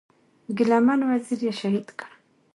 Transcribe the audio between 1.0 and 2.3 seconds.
وزير یې شهید کړ.